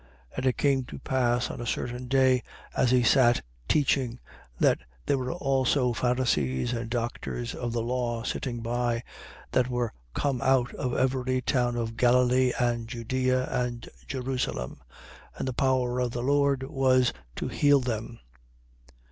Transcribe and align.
5:17. 0.31 0.37
And 0.37 0.45
it 0.47 0.57
came 0.57 0.83
to 0.85 0.97
pass 0.97 1.51
on 1.51 1.61
a 1.61 1.65
certain 1.67 2.07
day, 2.07 2.41
as 2.75 2.89
he 2.89 3.03
sat 3.03 3.43
teaching, 3.67 4.19
that 4.59 4.79
there 5.05 5.19
were 5.19 5.31
also 5.31 5.93
Pharisees 5.93 6.73
and 6.73 6.89
doctors 6.89 7.53
of 7.53 7.71
the 7.71 7.83
law 7.83 8.23
sitting 8.23 8.61
by, 8.61 9.03
that 9.51 9.69
were 9.69 9.93
come 10.15 10.41
out 10.41 10.73
of 10.73 10.95
every 10.95 11.39
town 11.43 11.75
of 11.77 11.97
Galilee 11.97 12.51
and 12.59 12.87
Judea 12.87 13.45
and 13.51 13.87
Jerusalem: 14.07 14.81
and 15.37 15.47
the 15.47 15.53
power 15.53 15.99
of 15.99 16.09
the 16.09 16.23
Lord 16.23 16.63
was 16.63 17.13
to 17.35 17.47
heal 17.47 17.79
them. 17.79 18.19